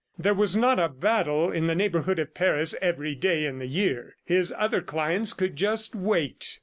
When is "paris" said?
2.33-2.73